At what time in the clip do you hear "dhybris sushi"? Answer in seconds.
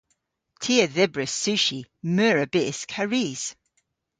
0.95-1.81